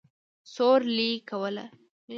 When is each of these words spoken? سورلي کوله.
سورلي 0.53 1.11
کوله. 1.29 1.65